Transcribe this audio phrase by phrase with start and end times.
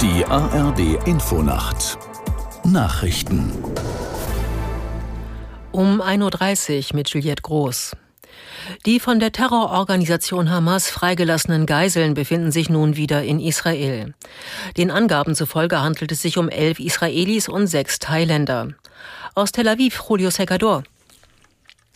[0.00, 1.98] Die ARD Infonacht
[2.62, 3.52] Nachrichten
[5.72, 7.96] um 1.30 Uhr mit Juliette Groß.
[8.86, 14.14] Die von der Terrororganisation Hamas freigelassenen Geiseln befinden sich nun wieder in Israel.
[14.76, 18.68] Den Angaben zufolge handelt es sich um elf Israelis und sechs Thailänder.
[19.34, 20.84] Aus Tel Aviv, Julio Secador.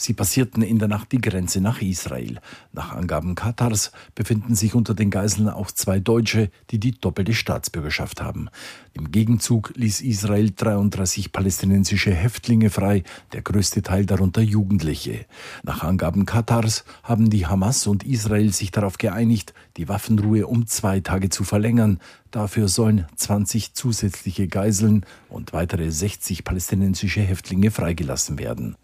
[0.03, 2.41] Sie passierten in der Nacht die Grenze nach Israel.
[2.73, 8.21] Nach Angaben Katars befinden sich unter den Geiseln auch zwei Deutsche, die die doppelte Staatsbürgerschaft
[8.21, 8.49] haben.
[8.95, 15.25] Im Gegenzug ließ Israel 33 palästinensische Häftlinge frei, der größte Teil darunter Jugendliche.
[15.63, 20.99] Nach Angaben Katars haben die Hamas und Israel sich darauf geeinigt, die Waffenruhe um zwei
[20.99, 22.01] Tage zu verlängern.
[22.33, 28.75] Dafür sollen 20 zusätzliche Geiseln und weitere 60 palästinensische Häftlinge freigelassen werden.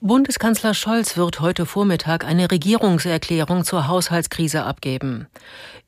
[0.00, 5.26] Bundeskanzler Scholz wird heute Vormittag eine Regierungserklärung zur Haushaltskrise abgeben.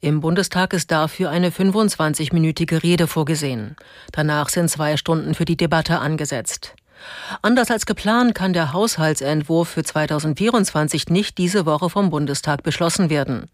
[0.01, 3.76] Im Bundestag ist dafür eine 25-minütige Rede vorgesehen.
[4.10, 6.74] Danach sind zwei Stunden für die Debatte angesetzt.
[7.43, 13.48] Anders als geplant kann der Haushaltsentwurf für 2024 nicht diese Woche vom Bundestag beschlossen werden.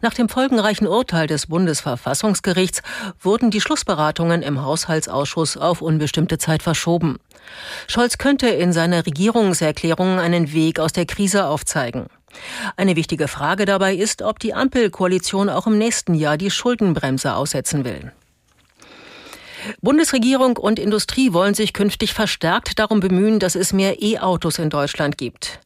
[0.00, 2.82] Nach dem folgenreichen Urteil des Bundesverfassungsgerichts
[3.20, 7.18] wurden die Schlussberatungen im Haushaltsausschuss auf unbestimmte Zeit verschoben.
[7.86, 12.06] Scholz könnte in seiner Regierungserklärung einen Weg aus der Krise aufzeigen.
[12.76, 17.84] Eine wichtige Frage dabei ist, ob die Ampelkoalition auch im nächsten Jahr die Schuldenbremse aussetzen
[17.84, 18.12] will.
[19.80, 25.18] Bundesregierung und Industrie wollen sich künftig verstärkt darum bemühen, dass es mehr E-Autos in Deutschland
[25.18, 25.60] gibt.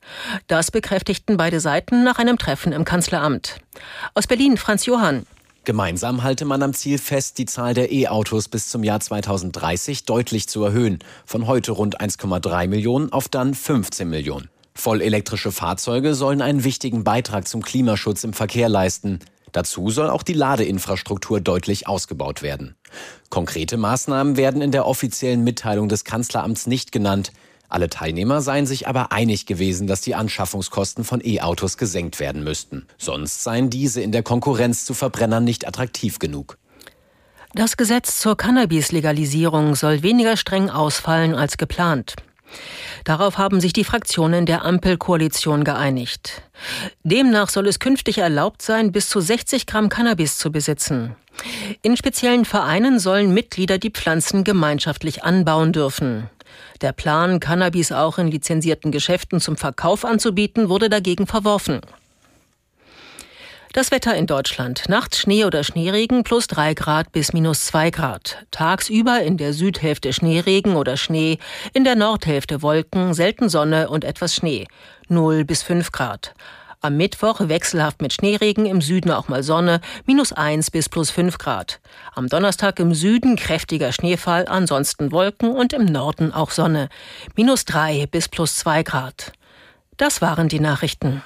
[0.47, 3.59] Das bekräftigten beide Seiten nach einem Treffen im Kanzleramt.
[4.15, 5.27] Aus Berlin Franz Johann.
[5.65, 10.47] Gemeinsam halte man am Ziel fest, die Zahl der E-Autos bis zum Jahr 2030 deutlich
[10.47, 10.99] zu erhöhen.
[11.25, 14.51] Von heute rund 1,3 Millionen auf dann 15 Millionen.
[14.75, 19.21] Vollelektrische Fahrzeuge sollen einen wichtigen Beitrag zum Klimaschutz im Verkehr leisten.
[19.55, 22.75] Dazu soll auch die Ladeinfrastruktur deutlich ausgebaut werden.
[23.31, 27.31] Konkrete Maßnahmen werden in der offiziellen Mitteilung des Kanzleramts nicht genannt.
[27.69, 32.89] Alle Teilnehmer seien sich aber einig gewesen, dass die Anschaffungskosten von E-Autos gesenkt werden müssten.
[32.99, 36.59] Sonst seien diese in der Konkurrenz zu Verbrennern nicht attraktiv genug.
[37.55, 42.17] Das Gesetz zur Cannabis-Legalisierung soll weniger streng ausfallen als geplant.
[43.05, 46.43] Darauf haben sich die Fraktionen der Ampelkoalition geeinigt.
[47.03, 51.15] Demnach soll es künftig erlaubt sein, bis zu 60 Gramm Cannabis zu besitzen.
[51.83, 56.31] In speziellen Vereinen sollen Mitglieder die Pflanzen gemeinschaftlich anbauen dürfen.
[56.81, 61.81] Der Plan, Cannabis auch in lizenzierten Geschäften zum Verkauf anzubieten, wurde dagegen verworfen.
[63.75, 64.85] Das Wetter in Deutschland.
[64.89, 68.47] Nachts Schnee oder Schneeregen plus 3 Grad bis minus 2 Grad.
[68.53, 71.39] Tagsüber in der Südhälfte Schneeregen oder Schnee,
[71.73, 74.69] in der Nordhälfte Wolken, selten Sonne und etwas Schnee.
[75.09, 76.37] 0 bis 5 Grad.
[76.83, 81.39] Am Mittwoch wechselhaft mit Schneeregen, im Süden auch mal Sonne, minus 1 bis plus 5
[81.39, 81.81] Grad.
[82.15, 86.91] Am Donnerstag im Süden kräftiger Schneefall, ansonsten Wolken und im Norden auch Sonne,
[87.35, 89.33] minus 3 bis plus 2 Grad.
[89.97, 91.25] Das waren die Nachrichten.